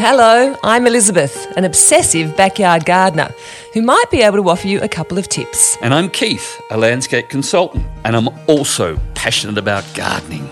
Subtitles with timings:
[0.00, 3.34] Hello, I'm Elizabeth, an obsessive backyard gardener
[3.74, 5.76] who might be able to offer you a couple of tips.
[5.82, 10.48] And I'm Keith, a landscape consultant, and I'm also passionate about gardening.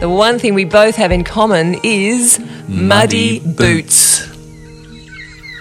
[0.00, 4.28] The one thing we both have in common is muddy, Muddy boots.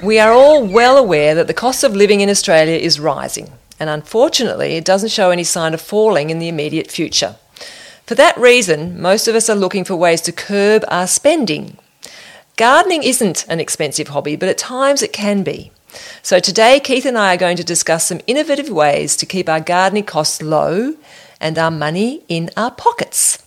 [0.04, 3.89] We are all well aware that the cost of living in Australia is rising, and
[3.89, 7.38] unfortunately, it doesn't show any sign of falling in the immediate future.
[8.05, 11.78] For that reason, most of us are looking for ways to curb our spending.
[12.57, 15.71] Gardening isn't an expensive hobby, but at times it can be.
[16.21, 19.59] So today, Keith and I are going to discuss some innovative ways to keep our
[19.59, 20.95] gardening costs low
[21.39, 23.43] and our money in our pockets.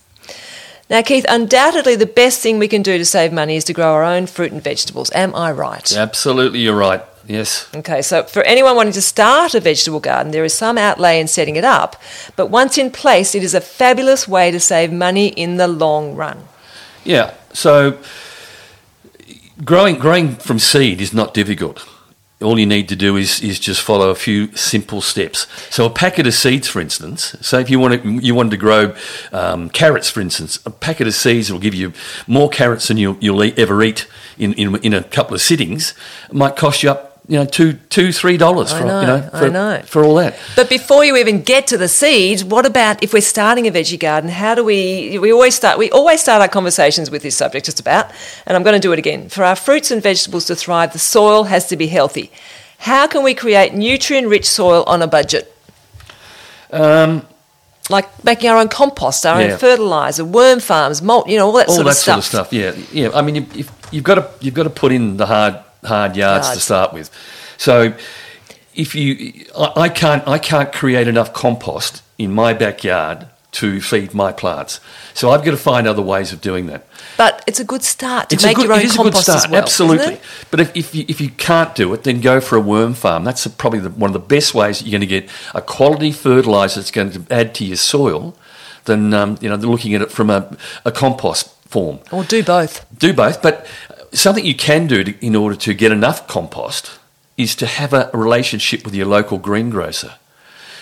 [0.89, 3.93] Now, Keith, undoubtedly the best thing we can do to save money is to grow
[3.93, 5.11] our own fruit and vegetables.
[5.15, 5.95] Am I right?
[5.95, 7.01] Absolutely, you're right.
[7.27, 7.67] Yes.
[7.73, 11.27] Okay, so for anyone wanting to start a vegetable garden, there is some outlay in
[11.27, 11.95] setting it up,
[12.35, 16.15] but once in place, it is a fabulous way to save money in the long
[16.15, 16.47] run.
[17.03, 17.33] Yeah.
[17.51, 17.97] So
[19.63, 21.87] growing growing from seed is not difficult.
[22.41, 25.47] All you need to do is, is just follow a few simple steps.
[25.73, 27.33] So a packet of seeds, for instance.
[27.39, 28.93] So if you want to, you wanted to grow
[29.31, 31.93] um, carrots, for instance, a packet of seeds will give you
[32.27, 34.05] more carrots than you'll, you'll ever eat
[34.37, 35.93] in, in in a couple of sittings.
[36.29, 39.29] It might cost you up, you know, two two three dollars for know, you know
[39.31, 39.81] for, know.
[39.85, 40.37] for all that.
[40.55, 43.99] But before you even get to the seeds, what about if we're starting a veggie
[43.99, 44.29] garden?
[44.29, 45.17] How do we?
[45.19, 45.77] We always start.
[45.79, 48.11] We always start our conversations with this subject, just about.
[48.45, 49.29] And I'm going to do it again.
[49.29, 52.31] For our fruits and vegetables to thrive, the soil has to be healthy.
[52.79, 55.51] How can we create nutrient-rich soil on a budget?
[56.71, 57.25] Um,
[57.89, 59.51] Like making our own compost, our Yeah.
[59.53, 62.41] own fertilizer, worm farms, mulch, you know, all that, all sort, that of sort stuff.
[62.41, 62.53] of stuff.
[62.53, 63.09] Yeah, yeah.
[63.13, 65.55] I mean, if you've got to you've got to put in the hard
[65.85, 67.09] hard yards to start with.
[67.57, 67.93] So
[68.73, 74.13] if you, I, I can't I can't create enough compost in my backyard to feed
[74.13, 74.81] my plants.
[75.13, 76.85] So I've got to find other ways of doing that.
[77.15, 78.97] But it's a good start to It's make a good, your own it is a
[78.97, 79.61] good compost start, as well.
[79.61, 80.19] absolutely.
[80.51, 83.23] But if, if, you, if you can't do it, then go for a worm farm.
[83.23, 86.11] That's probably the, one of the best ways that you're going to get a quality
[86.11, 88.35] fertiliser that's going to add to your soil
[88.83, 92.85] than um, you know looking at it from a, a compost form Or do both.
[92.99, 93.65] do both, but
[94.15, 96.99] something you can do to, in order to get enough compost
[97.37, 100.15] is to have a relationship with your local greengrocer.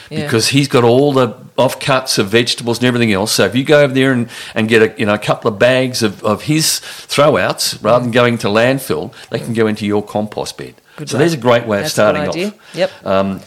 [0.09, 0.23] Yeah.
[0.23, 3.31] Because he's got all the offcuts of vegetables and everything else.
[3.31, 5.57] So if you go over there and, and get a you know a couple of
[5.57, 10.03] bags of, of his throwouts rather than going to landfill, they can go into your
[10.03, 10.75] compost bed.
[10.97, 11.19] Good so way.
[11.19, 12.75] there's a great way of That's good starting off.
[12.75, 13.05] Yep.
[13.05, 13.41] Um,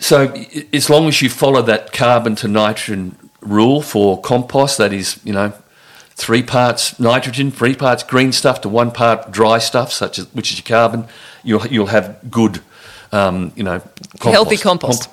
[0.00, 0.34] so
[0.72, 5.32] as long as you follow that carbon to nitrogen rule for compost, that is, you
[5.32, 5.52] know,
[6.20, 10.52] three parts nitrogen, three parts green stuff to one part dry stuff, such as which
[10.52, 11.06] is your carbon,
[11.42, 12.60] you'll you'll have good,
[13.10, 13.82] um, you know,
[14.20, 15.08] Healthy compost.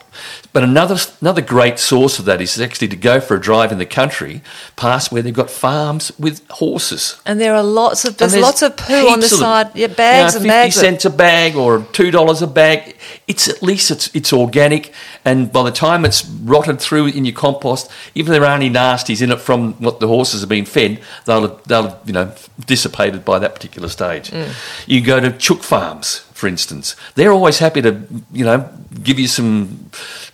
[0.54, 3.78] But another another great source of that is actually to go for a drive in
[3.78, 4.42] the country,
[4.76, 7.20] past where they've got farms with horses.
[7.26, 9.46] And there are lots of there's, And lots of poo on the heaps of them.
[9.46, 9.72] side.
[9.76, 10.76] Yeah, bags You and know, bags.
[10.76, 12.96] Fifty cents a bag or two dollars a bag.
[13.28, 14.94] It's at least it's it's organic,
[15.26, 18.70] and by the time it's rotted through in your compost, even if there are any
[18.70, 22.14] nasties in it from what the horses have been fed, they'll have, they'll have, you
[22.14, 22.32] know
[22.66, 24.32] dissipated by that particular stage.
[24.32, 24.50] Mm.
[24.88, 26.96] You go to chook farms, for instance.
[27.16, 27.92] They're always happy to
[28.31, 28.70] you know
[29.03, 29.90] give you some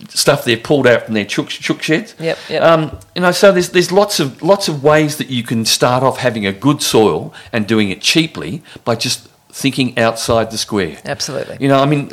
[0.08, 2.14] stuff they've pulled out from their chook, chook sheds.
[2.20, 2.62] Yep, yep.
[2.62, 6.02] Um, you know, so there's there's lots of lots of ways that you can start
[6.02, 10.98] off having a good soil and doing it cheaply by just thinking outside the square.
[11.04, 11.56] Absolutely.
[11.60, 12.10] You know, I mean,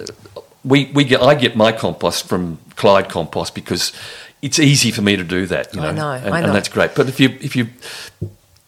[0.63, 3.91] we, we get I get my compost from Clyde Compost because
[4.41, 5.75] it's easy for me to do that.
[5.75, 6.46] You know, I know, and, I know.
[6.47, 6.96] and that's great.
[6.96, 7.68] But if you if you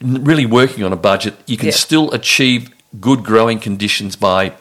[0.01, 1.75] really working on a budget, you can Yeah.
[1.75, 2.69] still achieve
[2.99, 4.51] good growing conditions by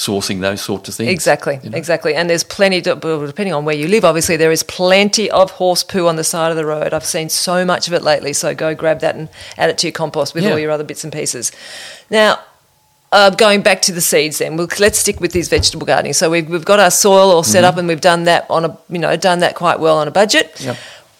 [0.00, 1.10] sourcing those sorts of things.
[1.10, 1.76] Exactly, you know?
[1.76, 2.14] exactly.
[2.14, 5.82] And there's plenty, to, depending on where you live, obviously, there is plenty of horse
[5.84, 6.94] poo on the side of the road.
[6.94, 8.32] I've seen so much of it lately.
[8.32, 9.28] So go grab that and
[9.58, 10.52] add it to your compost with Yeah.
[10.52, 11.52] all your other bits and pieces.
[12.08, 12.38] Now,
[13.12, 16.14] uh, going back to the seeds, then we'll, let's stick with these vegetable gardening.
[16.14, 18.78] So we've, we've got our soil all set up, and we've done that on a
[18.88, 20.60] you know done that quite well on a budget.
[20.60, 20.76] Yep.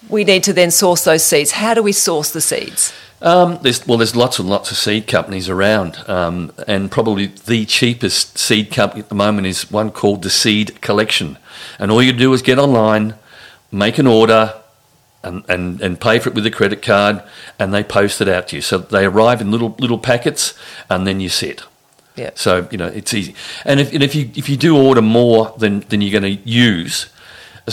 [0.08, 1.50] We need to then source those seeds.
[1.50, 2.92] How do we source the seeds?
[3.22, 7.66] Um, there's, well, there's lots and lots of seed companies around, um, and probably the
[7.66, 11.36] cheapest seed company at the moment is one called the Seed Collection.
[11.78, 13.14] And all you do is get online,
[13.70, 14.54] make an order,
[15.22, 17.22] and, and, and pay for it with a credit card,
[17.58, 18.62] and they post it out to you.
[18.62, 20.54] So they arrive in little little packets,
[20.88, 21.62] and then you set.
[22.16, 22.30] Yeah.
[22.34, 23.34] So you know it's easy.
[23.64, 26.42] And if, and if you if you do order more than, than you're going to
[26.48, 27.10] use,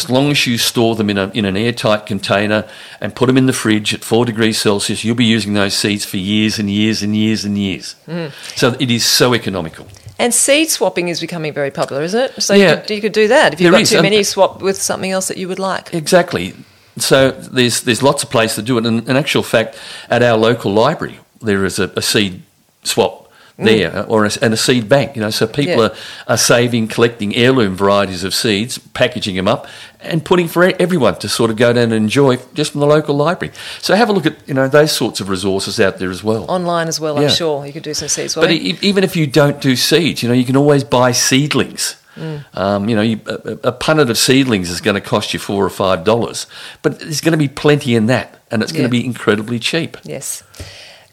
[0.04, 2.68] as long as you store them in, a, in an airtight container
[3.02, 6.06] and put them in the fridge at four degrees Celsius, you'll be using those seeds
[6.06, 7.96] for years and years and years and years.
[8.08, 8.32] Mm.
[8.56, 9.88] So it is so economical.
[10.20, 12.42] And seed swapping is becoming very popular, isn't it?
[12.42, 12.72] So Yeah.
[12.76, 14.24] you, could, you could do that if you've There got is, too many.
[14.24, 15.94] Swap with something else that you would like.
[15.94, 16.54] Exactly.
[16.98, 18.86] So there's there's lots of places to do it.
[18.86, 19.78] And in actual fact,
[20.10, 22.42] at our local library, there is a, a seed
[22.84, 23.27] swap
[23.58, 25.16] there or a, and a seed bank.
[25.16, 25.88] You know, so people Yeah.
[25.90, 25.96] are,
[26.28, 29.68] are saving, collecting heirloom varieties of seeds, packaging them up,
[30.00, 33.16] and putting for everyone to sort of go down and enjoy just from the local
[33.16, 33.54] library.
[33.82, 36.46] So have a look at you know those sorts of resources out there as well.
[36.50, 37.24] Online as well, Yeah.
[37.24, 37.66] I'm sure.
[37.66, 38.36] You could do some seeds.
[38.36, 41.12] But But e- even if you don't do seeds, you know, you can always buy
[41.12, 41.96] seedlings.
[42.16, 42.46] Mm.
[42.56, 43.34] Um, you know, you, a,
[43.70, 46.48] a punnet of seedlings is going to cost you four or five dollars,
[46.82, 49.98] but there's going to be plenty in that, and it's going to be incredibly cheap.
[50.04, 50.42] Yes.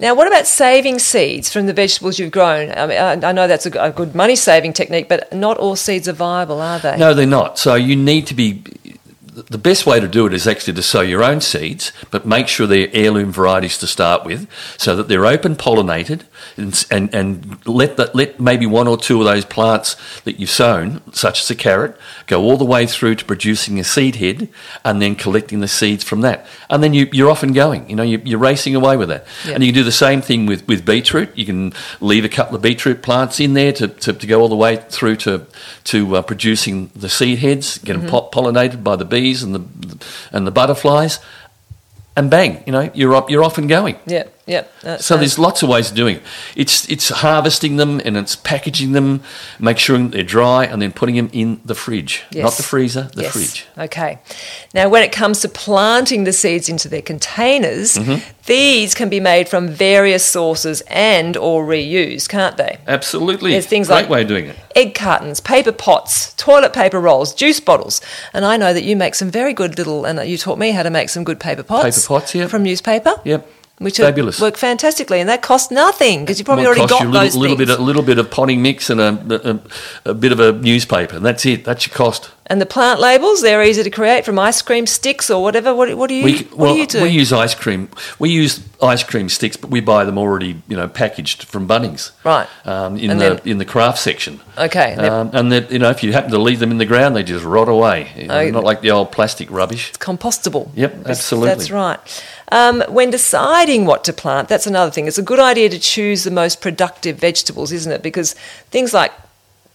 [0.05, 2.71] Now, what about saving seeds from the vegetables you've grown?
[2.73, 6.13] I mean, I know that's a good money saving technique, but not all seeds are
[6.13, 6.99] viable, are they?
[6.99, 7.59] No, they're not.
[7.59, 8.63] So you need to be.
[9.33, 12.49] The best way to do it is actually to sow your own seeds, but make
[12.49, 14.47] sure they're heirloom varieties to start with,
[14.77, 16.21] so that they're open pollinated,
[16.57, 20.51] and, and and let that let maybe one or two of those plants that you've
[20.51, 21.97] sown, such as a carrot,
[22.27, 24.49] go all the way through to producing a seed head,
[24.85, 27.89] and then collecting the seeds from that, and then you, you're off and going.
[27.89, 29.55] You know, you, you're racing away with that, Yeah.
[29.55, 31.37] and you can do the same thing with with beetroot.
[31.37, 34.49] You can leave a couple of beetroot plants in there to, to, to go all
[34.49, 35.47] the way through to
[35.85, 39.99] to uh, producing the seed heads, get them po- pollinated by the bees and the
[40.33, 41.19] and the butterflies,
[42.17, 43.97] and bang, you know, you're up, you're off and going.
[44.07, 46.23] Yeah, that So there's lots of ways of doing it.
[46.55, 49.23] It's it's harvesting them and it's packaging them,
[49.59, 53.23] make sure they're dry, and then putting them in the fridge, not the freezer, the
[53.23, 53.33] Yes.
[53.33, 53.67] fridge.
[53.79, 54.19] Okay.
[54.75, 58.21] Now, when it comes to planting the seeds into their containers, Mm-hmm.
[58.47, 62.79] these can be made from various sources and or reused, can't they?
[62.87, 64.57] Absolutely, There's things great like- way of doing it.
[64.77, 68.01] Egg cartons, paper pots, toilet paper rolls, juice bottles,
[68.35, 70.05] and I know that you make some very good little.
[70.05, 71.85] And you taught me how to make some good paper pots.
[72.07, 72.47] Paper pots, yeah.
[72.49, 73.15] from newspaper.
[73.25, 73.49] Yep.
[73.79, 74.41] Which Fabulous.
[74.41, 77.21] work fantastically, and that costs nothing because you probably Well, already got you a little,
[77.23, 77.69] those little things.
[77.71, 79.61] bit, a little bit of potting mix and a,
[80.07, 81.65] a, a bit of a newspaper, and that's it.
[81.65, 82.31] That's your cost.
[82.47, 85.75] and the plant labels, they're easy to create from ice cream sticks or whatever.
[85.75, 87.03] What, what do you We, what well, do you do?
[87.03, 87.89] we use ice cream.
[88.19, 92.13] We use ice cream sticks, but we buy them already, you know, packaged from Bunnings.
[92.23, 92.47] Right.
[92.65, 94.41] Um, in And the then- in the craft section.
[94.57, 97.17] okay, Um, and that you know, if you happen to leave them in the ground,
[97.17, 98.13] they just rot away.
[98.17, 99.89] You know, Oh, not like the old plastic rubbish.
[99.89, 100.69] It's compostable.
[100.77, 101.49] Yep, absolutely.
[101.49, 101.99] That's right.
[102.55, 105.09] Um, when deciding what to plant, that's another thing.
[105.09, 108.01] It's a good idea to choose the most productive vegetables, isn't it?
[108.01, 108.35] Because
[108.71, 109.11] things like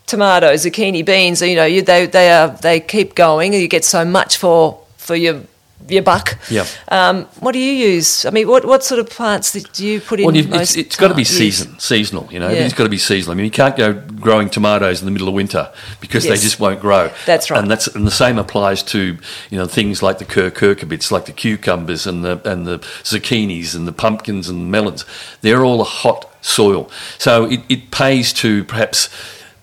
[0.05, 4.05] tomatoes, zucchini, beans, you know, you, they they are they keep going, you get so
[4.05, 5.41] much for for your
[5.87, 6.37] your buck.
[6.51, 6.67] Yep.
[6.89, 8.25] Um, what do you use?
[8.25, 10.25] I mean, what what sort of plants do you put in?
[10.25, 12.27] Well, most it's, it's got to be season, seasonal.
[12.31, 12.65] You know, Yeah.
[12.65, 13.33] it's got to be seasonal.
[13.33, 15.71] I mean, you can't go growing tomatoes in the middle of winter
[16.01, 16.37] because Yes.
[16.39, 17.11] they just won't grow.
[17.25, 17.59] That's right.
[17.61, 19.17] And that's and the same applies to
[19.49, 23.87] you know things like the cucurbits, like the cucumbers and the and the zucchinis and
[23.87, 25.05] the pumpkins and the melons.
[25.41, 29.09] They're all a hot soil, so it, it pays to perhaps.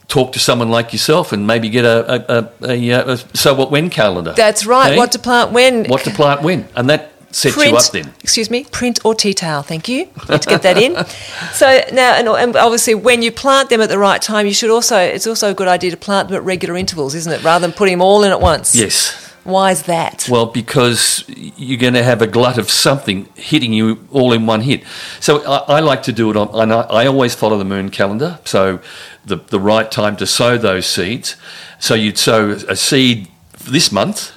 [0.09, 3.55] Talk to someone like yourself and maybe get a, a, a, a, uh, a so
[3.55, 4.35] what when calendar.
[4.37, 4.93] That's right.
[4.93, 4.97] Hey?
[4.97, 5.87] What to plant when?
[5.87, 8.13] what to plant when, and that sets you up then.
[8.21, 9.63] Excuse me, print or tea towel.
[9.63, 10.07] Thank you.
[10.29, 11.05] Need to get that in.
[11.53, 14.71] so now, and, and obviously, when you plant them at the right time, you should
[14.71, 14.97] also.
[14.97, 17.43] It's also a good idea to plant them at regular intervals, isn't it?
[17.43, 18.75] Rather than putting them all in at once.
[18.75, 19.26] Yes.
[19.47, 20.27] Why is that?
[20.29, 24.63] Well, because you're going to have a glut of something hitting you all in one
[24.63, 24.83] hit.
[25.21, 27.91] So I, I like to do it on, and I, I always follow the moon
[27.91, 28.41] calendar.
[28.45, 28.81] So
[29.25, 31.37] the, the right time to sow those seeds.
[31.79, 34.33] So you'd sow a seed for this month.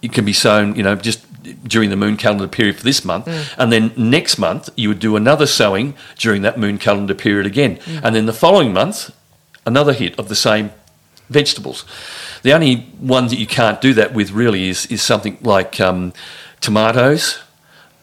[0.00, 1.24] It can be sown, you know, just
[1.64, 3.26] during the moon calendar period for this month.
[3.26, 3.54] Mm.
[3.58, 7.76] And then next month, you would do another sowing during that moon calendar period again.
[7.78, 8.00] Mm.
[8.04, 9.10] And then the following month,
[9.64, 10.70] another hit of the same
[11.28, 11.84] vegetables.
[12.46, 16.12] The only ones that you can't do that with really is, is something like um,
[16.60, 17.42] tomatoes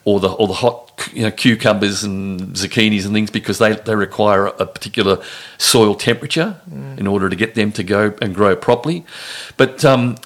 [0.04, 3.96] or the or the hot you know, cucumbers and zucchinis and things because they, they
[3.96, 5.24] require a particular
[5.58, 6.60] soil temperature
[6.98, 9.06] in order to get them to go and grow properly.
[9.56, 10.18] But um,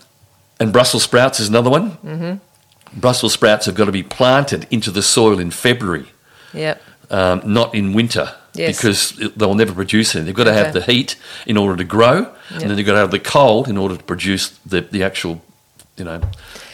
[0.60, 1.92] and Brussels sprouts is another one.
[1.98, 3.00] Mm-hmm.
[3.00, 6.08] Brussels sprouts have got to be planted into the soil in February
[6.54, 6.82] Yep.
[7.10, 8.34] Um, not in winter.
[8.54, 8.78] Yes.
[8.78, 10.26] Because they'll never produce anything.
[10.26, 10.80] They've got to have Okay.
[10.80, 12.34] the heat in order to grow, Yep.
[12.52, 15.42] and then they've got to have the cold in order to produce the, the actual,
[15.96, 16.22] you know,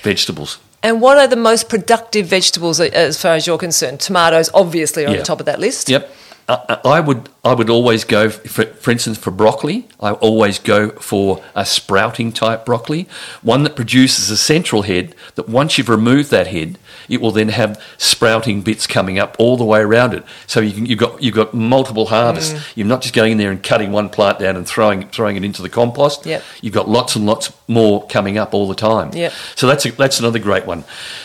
[0.02, 0.60] vegetables.
[0.82, 4.00] And what are the most productive vegetables as far as you're concerned?
[4.02, 5.90] Tomatoes, obviously, are on the top of that list.
[5.90, 6.10] Yep.
[6.48, 9.88] I, I would I would always go for, for instance for broccoli.
[10.00, 13.08] I always go for a sprouting type broccoli,
[13.42, 15.16] one that produces a central head.
[15.36, 19.56] That once you've removed that head, it will then have sprouting bits coming up all
[19.56, 20.24] the way around it.
[20.48, 22.76] So you can, you've got you've got multiple harvests.
[22.76, 25.44] You're not just going in there and cutting one plant down and throwing throwing it
[25.44, 26.26] into the compost.
[26.26, 26.44] Yep.
[26.62, 29.14] You've got lots and lots more coming up all the time.
[29.14, 29.32] Yep.
[29.56, 30.84] So that's a, that's another great one.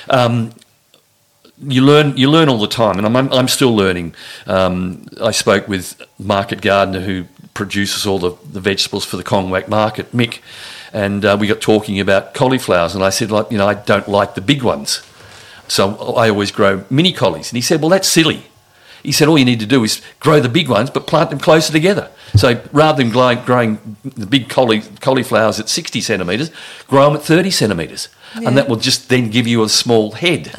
[0.08, 0.52] Um,
[1.60, 4.14] you learn you learn all the time, and I'm I'm, still learning.
[4.46, 7.24] Um, I spoke with market gardener who
[7.54, 10.40] produces all the, the vegetables for the Kongwak market, Mick,
[10.92, 14.08] and uh, we got talking about cauliflowers, and I said like you know I don't
[14.08, 15.02] like the big ones,
[15.66, 18.44] so I always grow mini collies, and he said well that's silly.
[19.02, 21.38] He said all you need to do is grow the big ones, but plant them
[21.38, 22.10] closer together.
[22.34, 26.50] So rather than growing the big cauli- cauliflowers at 60 centimetres,
[26.88, 28.08] grow them at 30 centimetres.
[28.34, 30.52] And that will just then give you a small head.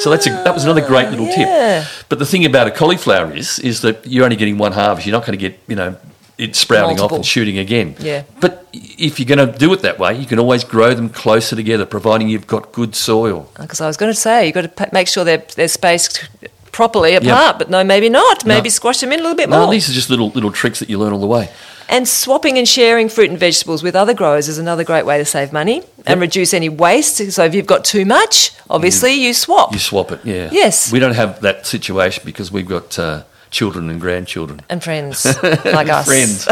[0.00, 1.80] so that's a, that was another great little ah, yeah.
[1.84, 2.06] tip.
[2.08, 5.06] But the thing about a cauliflower is, is that you're only getting one harvest.
[5.06, 5.96] You're not going to get, you know,
[6.38, 7.94] it sprouting off and shooting again.
[7.98, 8.24] Yeah.
[8.40, 11.54] But if you're going to do it that way, you can always grow them closer
[11.54, 13.50] together, providing you've got good soil.
[13.56, 16.28] Ah, because I was going to say, you've got to make sure they're, they're spaced
[16.72, 18.44] properly apart, but no, maybe not.
[18.44, 19.70] Maybe squash them in a little bit No, more.
[19.70, 21.50] these are just little little tricks that you learn all the way.
[21.88, 25.24] And swapping and sharing fruit and vegetables with other growers is another great way to
[25.24, 27.32] save money and reduce any waste.
[27.32, 29.72] So if you've got too much, obviously you swap.
[29.72, 30.48] You swap it, yeah.
[30.52, 30.90] Yes.
[30.92, 34.60] We don't have that situation because we've got uh, children and grandchildren.
[34.70, 35.24] and friends
[35.64, 36.06] like us.
[36.06, 36.46] Friends.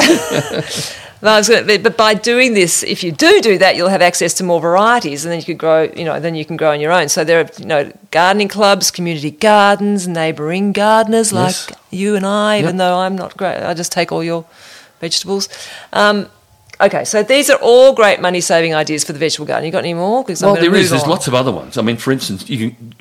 [1.22, 4.00] No, I was gonna- but by doing this, if you do do that, you'll have
[4.00, 5.82] access to more varieties, and then you could grow.
[5.82, 7.10] You know, then you can grow on your own.
[7.10, 11.70] So there are, you know, gardening clubs, community gardens, neighbouring gardeners like Yes.
[11.90, 12.58] you and I.
[12.60, 12.78] Even Yep.
[12.78, 14.46] though I'm not great, I just take all your
[15.00, 15.48] vegetables.
[15.92, 16.28] Um,
[16.80, 19.66] okay, so these are all great money saving ideas for the vegetable garden.
[19.66, 20.22] You got any more?
[20.22, 20.90] Because Well, there is.
[20.90, 21.76] There's lots of other ones.
[21.78, 22.94] I mean, for instance, you can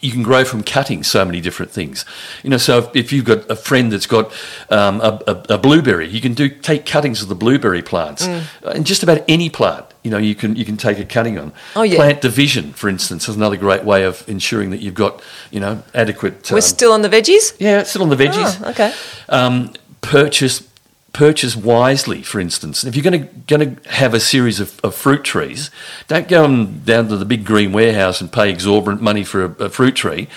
[0.00, 2.04] you can grow from cutting so many different things.
[2.42, 4.32] You know, so if, if you've got a friend that's got
[4.68, 8.42] um, a, a, a blueberry, you can do take cuttings of the blueberry plants, Mm.
[8.64, 9.86] Uh, and just about any plant.
[10.02, 11.52] You know, you can you can take a cutting on.
[11.76, 11.96] Oh, yeah.
[11.96, 15.22] Plant division, for instance, is another great way of ensuring that you've got
[15.52, 16.50] you know adequate.
[16.50, 17.54] We're um, still on the veggies.
[17.60, 18.60] yeah, it's still on the veggies.
[18.64, 18.92] Oh, okay.
[19.28, 20.62] Um, purchase
[21.12, 22.84] purchase wisely, for instance.
[22.84, 25.70] If you're going to going to have a series of, of fruit trees,
[26.08, 29.68] don't go down to the big green warehouse and pay exorbitant money for a, a
[29.68, 30.28] fruit tree.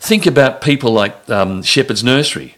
[0.00, 2.56] Think about people like um, Shepherd's Nursery.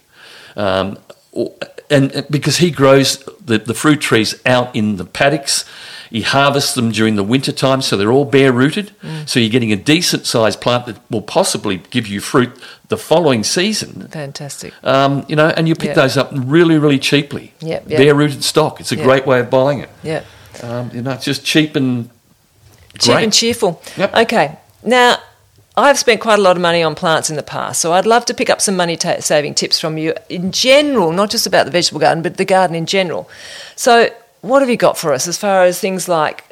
[0.55, 0.97] Um,
[1.31, 1.53] or-
[1.89, 5.63] and and because he grows the, the fruit trees out in the paddocks,
[6.09, 8.91] he harvests them during the winter time, so they're all bare rooted.
[9.25, 12.51] So you're getting a decent sized plant that will possibly give you fruit
[12.89, 14.07] the following season.
[14.11, 14.73] Fantastic.
[14.83, 15.93] Um, you know, and you pick Yeah.
[15.95, 17.53] those up really, really cheaply.
[17.59, 17.97] Yep, yep.
[17.99, 18.79] Bare rooted stock.
[18.79, 19.03] It's a Yeah.
[19.03, 19.89] great way of buying it.
[20.03, 20.21] Yeah.
[20.63, 22.09] Um, you know, it's just cheap and
[22.97, 23.23] cheap great.
[23.25, 23.81] and cheerful.
[23.97, 24.15] Yep.
[24.15, 25.17] Okay, now
[25.75, 28.25] I've spent quite a lot of money on plants in the past, so I'd love
[28.25, 31.65] to pick up some money ta- saving tips from you in general, not just about
[31.65, 33.29] the vegetable garden, but the garden in general.
[33.75, 34.09] So,
[34.41, 36.43] what have you got for us as far as things like?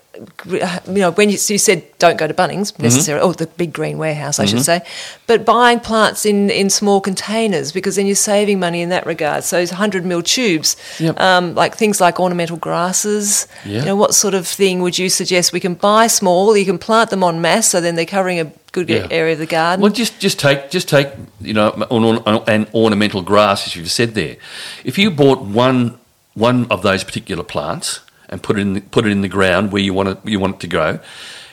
[0.45, 2.83] You know, when you, so you said don't go to Bunnings Mm-hmm.
[2.83, 4.81] necessarily, or the big green warehouse, I should say,
[5.27, 9.43] but buying plants in, in small containers because then you're saving money in that regard.
[9.43, 11.19] So, 100 mil tubes, Yep.
[11.19, 13.47] um, like things like ornamental grasses.
[13.65, 13.79] Yeah.
[13.79, 16.55] You know, what sort of thing would you suggest we can buy small?
[16.55, 19.07] You can plant them en masse, so then they're covering a good Yeah.
[19.11, 19.81] area of the garden.
[19.81, 21.07] Well, just just take just take
[21.39, 24.35] you know an, an, an ornamental grass, as you've said there.
[24.83, 25.97] If you bought one
[26.33, 28.01] one of those particular plants
[28.35, 30.39] and put it in the, put it in the ground where you want it you
[30.39, 30.99] want it to grow,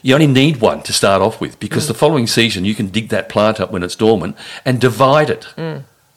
[0.02, 3.08] you only need one to start off with because the following season you can dig
[3.08, 5.46] that plant up when it's dormant and divide it.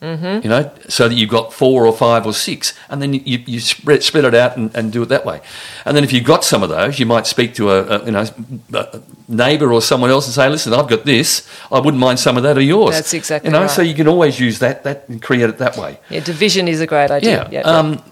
[0.02, 0.44] Mm-hmm.
[0.44, 3.60] You know, so that you've got four or five or six, and then you, you,
[3.60, 5.42] spread, spread it out and, and do it that way.
[5.86, 8.12] And then if you've got some of those, you might speak to a, a you
[8.12, 8.26] know
[8.74, 11.50] a neighbour or someone else and say, "Listen, I've got this.
[11.72, 13.62] I wouldn't mind some of that of yours." That's exactly you know.
[13.62, 13.72] right.
[13.72, 15.98] So you can always use that that and create it that way.
[16.10, 17.48] yeah, division is a great idea.
[17.50, 17.62] Yeah.
[17.62, 18.04] Um,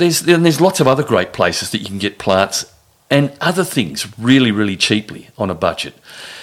[0.00, 2.64] there's then there's lots of other great places that you can get plants
[3.10, 5.94] and other things really really cheaply on a budget.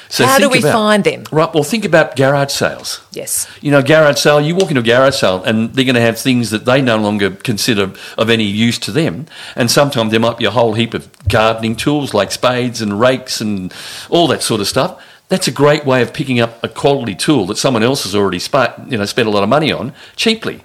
[0.09, 1.25] So How do we about- find them?
[1.33, 1.53] Right.
[1.53, 3.01] Well, think about garage sales.
[3.11, 3.45] yes.
[3.59, 6.17] You know, garage sale, you walk into a garage sale and they're going to have
[6.17, 9.25] things that they no longer consider of any use to them.
[9.57, 13.41] And sometimes there might be a whole heap of gardening tools like spades and rakes
[13.41, 13.73] and
[14.09, 14.91] all that sort of stuff.
[15.27, 18.39] That's a great way of picking up a quality tool that someone else has already
[18.39, 20.63] spa- you know, spent a lot of money on cheaply.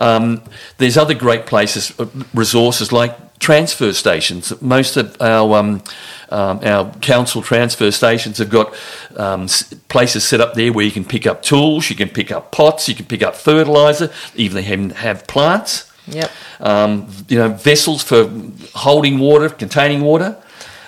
[0.00, 0.42] Um,
[0.78, 4.60] there's other great places, uh, resources like transfer stations.
[4.60, 5.82] Most of our um,
[6.30, 8.74] um, our council transfer stations have got
[9.16, 9.46] um,
[9.88, 12.88] places set up there where you can pick up tools, you can pick up pots,
[12.88, 15.90] you can pick up fertilizer, even they have, have plants.
[16.06, 16.30] Yep.
[16.60, 18.30] Um, you know, vessels for
[18.74, 20.36] holding water, containing water.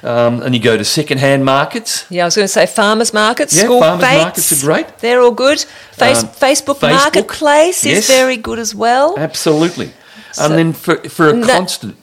[0.05, 2.05] Um, and you go to second-hand markets.
[2.11, 4.23] Yeah, I was going to say farmers markets, Yeah, school farmers fetes.
[4.23, 4.99] markets are great.
[4.99, 5.61] They're all good.
[5.93, 9.15] Face, Um, Facebook, Facebook, Marketplace is very good as well.
[9.17, 9.93] Absolutely.
[10.33, 11.97] So- and then for, for a That- constant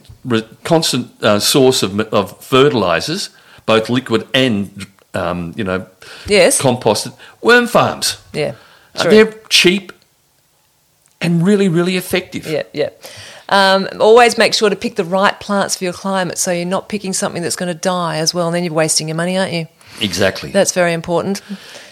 [0.63, 3.29] constant uh, source of, of fertilizers,
[3.65, 5.85] both liquid and um, you know
[6.27, 6.61] Yes.
[6.61, 8.17] composted, worm farms.
[8.33, 8.53] yeah.
[8.95, 9.91] Uh, they're cheap
[11.21, 12.45] and really really effective.
[12.47, 12.89] Yeah, yeah.
[13.51, 16.87] Um, always make sure to pick the right plants for your climate so you're not
[16.87, 19.53] picking something that's going to die as well, and then you're wasting your money, aren't
[19.53, 19.67] you?
[20.01, 20.51] Exactly.
[20.51, 21.41] That's very important.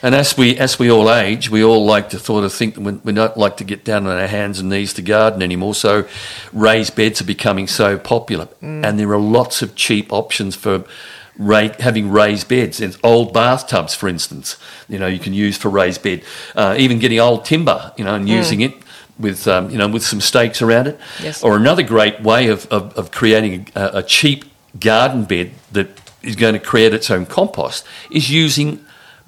[0.04, 2.82] And as we as we all age, we all like to sort of think that
[2.82, 5.74] we, we don't like to get down on our hands and knees to garden anymore.
[5.74, 6.08] So
[6.54, 8.86] raised beds are becoming so popular, Mm.
[8.86, 10.84] and there are lots of cheap options for
[11.40, 14.58] ra- having raised beds and old bathtubs, for instance.
[14.88, 16.22] You know, you can use for raised bed.
[16.56, 18.74] Uh, even getting old timber, you know, and using it
[19.20, 21.00] with um, you know with some stakes around it.
[21.22, 21.44] Yes.
[21.44, 24.46] Or another great way of, of, of creating a, a cheap
[24.80, 25.88] garden bed that
[26.22, 28.86] is going to create its own compost is using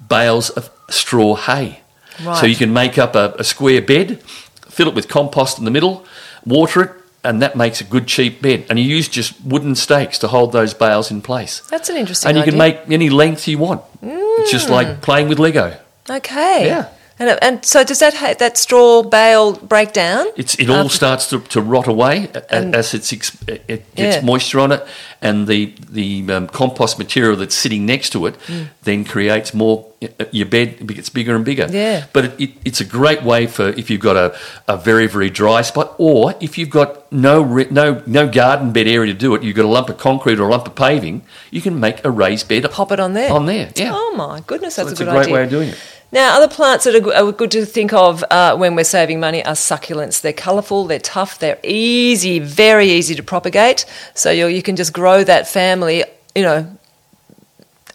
[0.08, 1.80] bales of straw hay.
[2.24, 2.36] Right.
[2.38, 4.22] So you can make up a, a square bed,
[4.68, 6.04] fill it with compost in the middle,
[6.44, 6.90] water it,
[7.24, 8.66] and that makes a good cheap bed.
[8.68, 11.60] And you use just wooden stakes to hold those bales in place.
[11.70, 12.52] That's an interesting And you idea.
[12.52, 13.82] can make any length you want.
[14.02, 14.70] It's just Mm.
[14.72, 15.76] like playing with Lego.
[16.08, 16.66] Okay.
[16.66, 16.88] Yeah.
[17.20, 20.26] And, and so does that ha- that straw bale break down?
[20.36, 24.20] It's, it all starts to, to rot away And- as it's it gets Yeah.
[24.22, 24.82] moisture on it,
[25.20, 28.68] and the the um, compost material that's sitting next to it Mm.
[28.84, 29.84] then creates more.
[30.02, 31.66] uh, Your bed gets bigger and bigger.
[31.70, 32.04] Yeah.
[32.14, 34.34] but it, it, it's a great way for if you've got a,
[34.66, 39.12] a very very dry spot, or if you've got no no no garden bed area
[39.12, 41.60] to do it, you've got a lump of concrete or a lump of paving, you
[41.60, 43.30] can make a raised bed Pop it on there.
[43.30, 43.68] on there.
[43.76, 45.34] Yeah, Oh my goodness, that's it's a a great idea.
[45.34, 45.78] way of doing it.
[46.12, 49.54] Now, other plants that are good to think of uh, when we're saving money are
[49.54, 50.20] succulents.
[50.20, 53.84] They're colourful, they're tough, they're easy, very easy to propagate.
[54.14, 56.66] So you you can just grow that family, you know,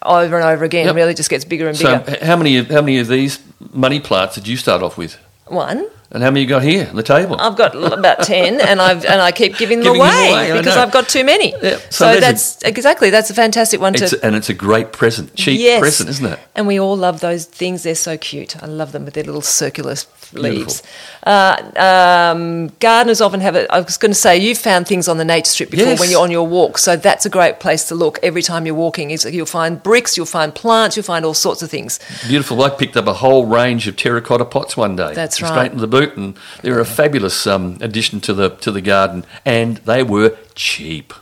[0.02, 0.86] over and over again.
[0.86, 0.94] Yep.
[0.96, 2.12] Really, just gets bigger and So, bigger.
[2.16, 3.38] h- how many how many of these
[3.72, 6.96] money plants did you start off with, One, and how many you got here on
[6.96, 7.36] the table?
[7.38, 10.58] I've got about ten, and I've and I keep giving them Giving them away, away,
[10.58, 10.76] because.
[10.76, 11.52] I've got too many.
[11.62, 14.24] Yeah, so So, there's a- that's exactly that's a fantastic one It's, to.
[14.24, 16.38] and it's a great present, cheap yes, present, isn't it?
[16.54, 17.82] And we all love those things.
[17.82, 18.62] They're so cute.
[18.62, 19.96] I love them with their little circular
[20.32, 20.82] leaves.
[21.24, 23.66] Uh, um, gardeners often have it.
[23.70, 26.00] I was going to say you've found things on the nature strip before Yes.
[26.00, 28.74] when you're on your walk, so that's a great place to look every time you're
[28.74, 29.10] walking.
[29.10, 31.98] Is you'll find bricks, you'll find plants, you'll find all sorts of things.
[32.28, 32.62] Beautiful.
[32.62, 35.12] I picked up a whole range of terracotta pots one day.
[35.14, 35.76] That's Straight right.
[35.76, 40.36] the and they're a fabulous um, addition to the to the garden, and they were
[40.54, 41.12] cheap.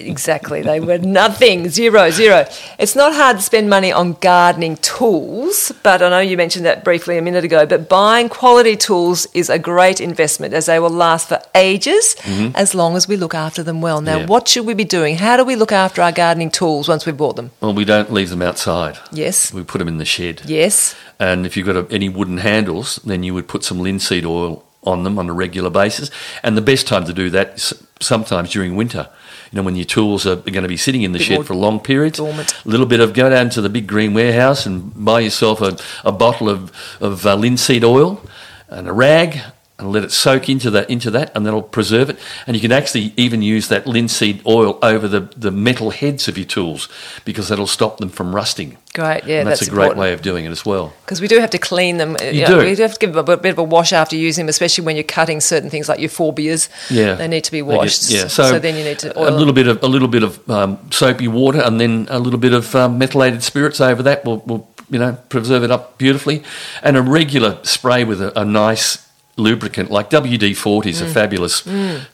[0.00, 0.62] Exactly.
[0.62, 1.68] They were nothing.
[1.68, 2.46] Zero, zero.
[2.78, 6.84] It's not hard to spend money on gardening tools, but I know you mentioned that
[6.84, 7.66] briefly a minute ago.
[7.66, 12.16] But buying quality tools is a great investment as they will last for ages
[12.54, 14.00] as long as we look after them well.
[14.00, 14.20] Now, Mm-hmm.
[14.20, 14.26] Yeah.
[14.26, 15.16] what should we be doing?
[15.16, 17.50] How do we look after our gardening tools once we've bought them?
[17.60, 18.98] Well, we don't leave them outside.
[19.10, 19.52] Yes.
[19.54, 20.42] We put them in the shed.
[20.44, 20.94] Yes.
[21.18, 24.64] And if you've got a, any wooden handles, then you would put some linseed oil
[24.84, 26.10] on them on a regular basis.
[26.42, 29.08] And the best time to do that is sometimes during winter.
[29.52, 31.78] You know, when your tools are going to be sitting in the shed for long
[31.78, 32.16] periods.
[32.16, 32.54] dormant.
[32.64, 35.76] A little bit of go down to the big green warehouse and buy yourself a,
[36.04, 38.24] a bottle of, of uh, linseed oil
[38.68, 39.40] and a rag
[39.82, 42.18] and let it soak into that into that and that'll preserve it.
[42.46, 46.38] And you can actually even use that linseed oil over the, the metal heads of
[46.38, 46.88] your tools
[47.24, 48.78] because that'll stop them from rusting.
[48.94, 49.24] Great.
[49.24, 50.00] Yeah, and that's, that's, a great important.
[50.00, 50.92] way of doing it as well.
[51.04, 52.16] Because we do have to clean them.
[52.22, 52.58] You, do.
[52.58, 54.84] We do have to give them a bit of a wash after using them, especially
[54.84, 56.68] when you're cutting certain things like your euphorbias.
[56.90, 58.10] Yeah, They need to be They get- washed.
[58.10, 59.36] yeah, so, then you need to a oil them.
[59.36, 62.52] little bit of a little bit of um, soapy water, and then a little bit
[62.52, 66.42] of um, methylated spirits over that will, will you know preserve it up beautifully,
[66.82, 71.12] and a regular spray with a, a nice lubricant like WD forty is a Mm.
[71.12, 71.62] fabulous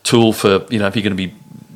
[0.03, 1.33] tool for you know if you're going to be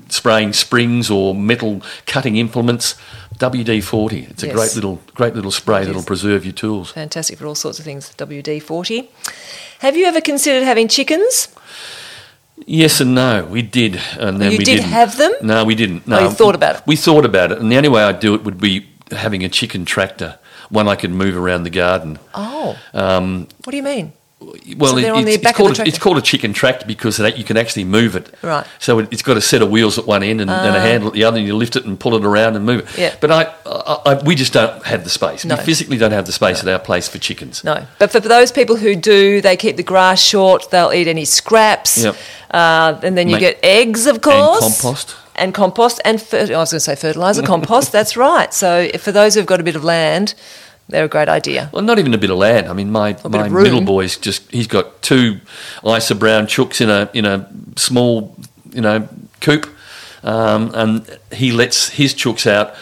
[0.09, 2.95] spraying springs or metal cutting implements.
[3.39, 4.55] WD forty, it's a Yes.
[4.55, 6.91] great little great little spray that'll preserve your tools.
[6.91, 8.11] Fantastic for all sorts of things.
[8.17, 9.09] WD 40.
[9.79, 11.47] Have you ever considered having chickens?
[12.65, 13.43] Yes and no.
[13.49, 14.91] We did, and then You we did didn't.
[14.91, 15.33] have them?
[15.41, 16.07] No, we didn't.
[16.07, 16.81] No, Oh, you thought about it?
[16.85, 19.49] We thought about it, and the only way I'd do it would be having a
[19.49, 20.37] chicken tractor,
[20.69, 22.19] one I could move around the garden.
[22.33, 24.13] Oh, Um, what do you mean?
[24.77, 26.85] Well, So it- it's, it's back of the called a, it's called a chicken tractor
[26.85, 28.33] because that you can actually move it.
[28.41, 28.65] Right.
[28.79, 31.07] So it, it's got a set of wheels at one end and, and a handle
[31.09, 32.85] at the other, and you lift it and pull it around and move it.
[32.89, 32.93] Ah.
[32.97, 33.15] Yeah.
[33.19, 35.45] But I, I, I we just don't have the space.
[35.45, 35.55] No.
[35.55, 37.63] We physically don't have the space at our place for chickens.
[37.63, 37.85] No.
[37.99, 42.03] But for those people who do, they keep the grass short, they'll eat any scraps.
[42.03, 42.15] Yep.
[42.51, 44.63] Uh, and then you Make- get eggs, of course.
[44.63, 45.15] And compost.
[45.35, 46.01] And compost.
[46.05, 47.91] And fer- I was going to say fertiliser, compost.
[47.91, 48.53] That's right.
[48.53, 50.35] So for those who've got a bit of land,
[50.89, 51.69] they're a great idea.
[51.71, 52.67] Well, not even a bit of land.
[52.67, 55.39] I mean, my, bit my middle boy's just he's got two
[55.85, 58.35] Isa brown chooks in a in a small
[58.71, 59.07] you know
[59.39, 59.69] coop,
[60.23, 62.75] um, and he lets his chooks out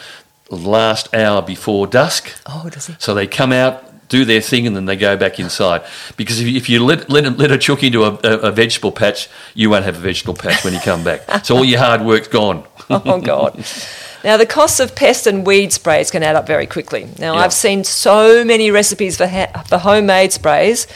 [0.50, 2.32] last hour before dusk.
[2.46, 2.96] Oh, does he?
[3.00, 5.84] So they come out, do their thing, and then they go back inside.
[6.18, 8.52] Because if you, if you let let a, let a chook into a, a, a
[8.52, 11.22] vegetable patch, you won't have a vegetable patch when you come back.
[11.46, 12.66] so all your hard work's gone.
[12.90, 13.64] oh God.
[14.24, 17.08] Now the costs of pest and weed sprays can add up very quickly.
[17.20, 17.42] Now Yeah.
[17.42, 20.88] I've seen so many recipes for ha- for homemade sprays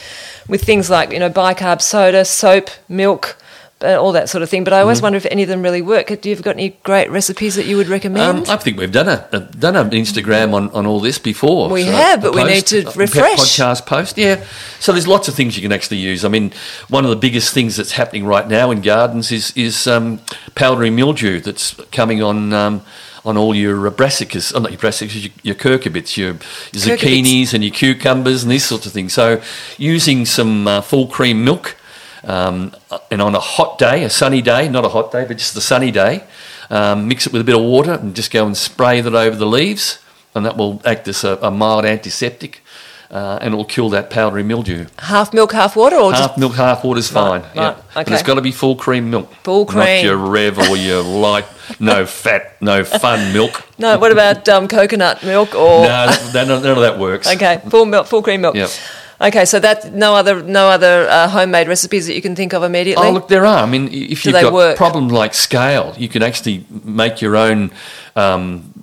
[0.48, 3.36] with things like you know bicarb soda, soap, milk,
[3.82, 4.62] uh, all that sort of thing.
[4.64, 6.06] But I always wonder if any of them really work.
[6.22, 8.48] Do you have got any great recipes that you would Um, recommend?
[8.48, 11.68] I think we've done a, a done an Instagram on, on all this before.
[11.68, 13.38] We So have, but we need to refresh.
[13.38, 14.16] podcast post.
[14.16, 14.36] Yeah,
[14.78, 16.24] so there's lots of things you can actually use.
[16.24, 16.52] I mean,
[16.88, 20.20] one of the biggest things that's happening right now in gardens is is um,
[20.54, 22.82] powdery mildew that's coming on um,
[23.26, 26.38] on all your uh, brassicas, oh, not your brassicas, your, your cucurbits, your, your
[26.72, 29.12] zucchinis and your cucumbers and these sorts of things.
[29.12, 29.42] So
[29.76, 31.76] using some uh, full cream milk,
[32.22, 32.74] um,
[33.10, 35.60] and on a hot day, a sunny day, not a hot day, but just a
[35.60, 36.24] sunny day,
[36.70, 39.36] um, mix it with a bit of water and just go and spray that over
[39.36, 39.98] the leaves,
[40.34, 42.62] and that will act as a, a mild antiseptic,
[43.10, 44.86] uh, and it will kill that powdery mildew.
[44.98, 47.42] Half milk, half water, or Half milk, half water's fine.
[47.42, 47.76] right, yeah.
[47.94, 48.14] But okay.
[48.14, 49.32] it's got to be full cream milk.
[49.44, 51.46] Full cream, Not your Rev or your light,
[51.80, 53.64] no fat, no fun milk.
[53.78, 53.98] no?
[53.98, 55.82] What about um, coconut milk or?
[55.86, 57.26] No, none, of- none of that works.
[57.32, 58.54] Okay, full milk, full cream milk.
[58.56, 58.70] Yep.
[59.18, 62.62] Okay, so that no other no other uh, homemade recipes that you can think of
[62.62, 63.06] immediately.
[63.08, 63.62] Oh, look, there are.
[63.62, 64.76] I mean, if Do you've got work?
[64.76, 67.70] problems like scale, you can actually make your own
[68.14, 68.74] um,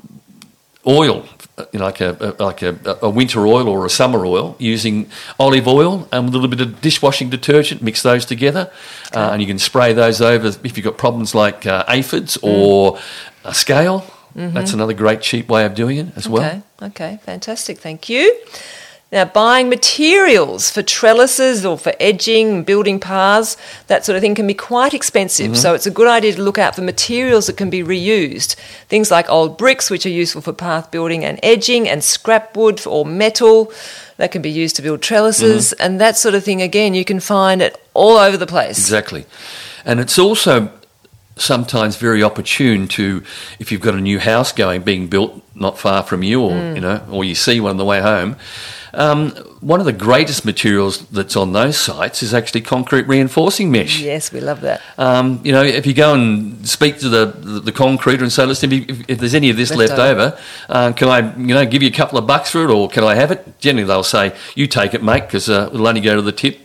[0.87, 1.23] oil,
[1.71, 5.09] you know, like a, a like a, a winter oil or a summer oil, using
[5.39, 7.81] olive oil and a little bit of dishwashing detergent.
[7.81, 8.71] Mix those together,
[9.13, 12.49] uh, and you can spray those over if you've got problems like uh, aphids Mm.
[12.49, 12.99] or
[13.45, 14.05] a scale.
[14.35, 16.41] That's another great cheap way of doing it as well.
[16.41, 16.85] Mm-hmm.
[16.85, 17.77] Okay, okay, fantastic.
[17.77, 18.35] Thank you.
[19.13, 23.55] Now, buying materials for trellises or for edging, building paths,
[23.87, 25.51] that sort of thing can be quite expensive.
[25.51, 25.55] Mm-hmm.
[25.63, 28.55] So, it's a good idea to look out for materials that can be reused.
[28.89, 32.81] Things like old bricks, which are useful for path building and edging, and scrap wood
[32.87, 33.71] or metal
[34.17, 35.85] that can be used to build trellises, Mm-hmm.
[35.85, 36.61] and that sort of thing.
[36.63, 38.79] Again, you can find it all over the place.
[38.79, 39.25] Exactly.
[39.85, 40.71] And it's also
[41.35, 43.23] sometimes very opportune to,
[43.59, 46.75] if you've got a new house going, being built not far from you, or, Mm.
[46.75, 48.35] you know, or you see one on the way home.
[48.95, 53.99] Um, one of the greatest materials that's on those sites is actually concrete reinforcing mesh.
[53.99, 54.81] Yes, we love that.
[54.99, 58.45] Um, you know, if you go and speak to the, the, the concreter and say,
[58.45, 60.37] listen, if, if there's any of this Left left, over,
[60.69, 63.03] uh, can I, you know, give you a couple of bucks for it or can
[63.03, 63.59] I have it?
[63.59, 66.59] Generally, they'll say, you take it, mate, because uh, it'll only go to the tip.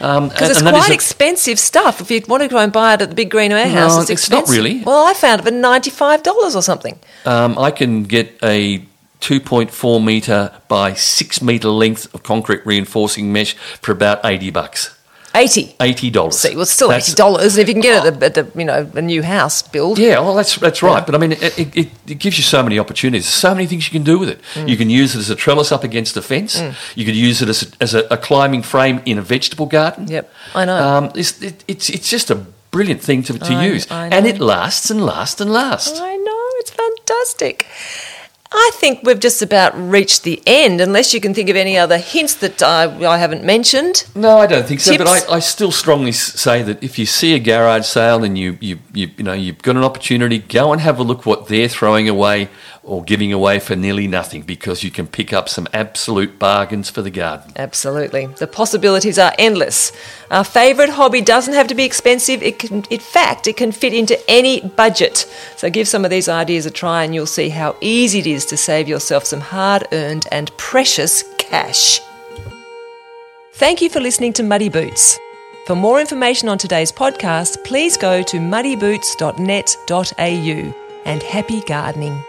[0.00, 2.00] Um, Because and- it's quite expensive stuff.
[2.00, 4.10] If you want to go and buy it at the big green warehouse, No, it's
[4.10, 4.82] it's not really.
[4.82, 6.98] Well, I found it for ninety-five dollars or something.
[7.26, 8.82] Um, I can get a
[9.20, 14.96] 2.4 metre by 6 metre length of concrete reinforcing mesh for about 80 bucks.
[15.32, 15.76] Eighty.
[15.78, 16.32] $80.
[16.32, 18.64] See, well, it's still That's- eighty dollars if you can get it at the, you
[18.64, 19.96] know a new house build.
[19.96, 21.06] Yeah, well, that's that's right.
[21.06, 23.28] But I mean, it, it, it gives you so many opportunities.
[23.28, 24.40] So many things you can do with it.
[24.54, 24.68] Mm.
[24.68, 26.60] You can use it as a trellis up against a fence.
[26.96, 30.08] You could use it as a, as a, a climbing frame in a vegetable garden.
[30.08, 30.76] Yep, I know.
[30.76, 32.34] Um, it's, it, it's it's just a
[32.72, 36.00] brilliant thing to, to I- use, I and it lasts and lasts and lasts.
[36.00, 37.66] I know it's fantastic.
[38.52, 41.98] I think we've just about reached the end, unless you can think of any other
[41.98, 44.04] hints that I, I haven't mentioned.
[44.16, 44.98] No, I don't think so.
[44.98, 48.58] But I, I still strongly say that if you see a garage sale and you,
[48.60, 51.68] you, you, you know you've got an opportunity, go and have a look what they're
[51.68, 52.48] throwing away
[52.90, 57.02] or giving away for nearly nothing because you can pick up some absolute bargains for
[57.02, 57.52] the garden.
[57.54, 58.26] Absolutely.
[58.26, 59.92] The possibilities are endless.
[60.28, 62.42] Our favourite hobby doesn't have to be expensive.
[62.42, 65.18] It can, in fact, it can fit into any budget.
[65.56, 68.44] So give some of these ideas a try and you'll see how easy it is
[68.46, 72.00] to save yourself some hard earned and precious cash.
[73.52, 75.16] Thank you for listening to Muddy Boots.
[75.66, 80.74] For more information on today's podcast, please go to muddyboots.net.au
[81.04, 82.24] and happy gardening.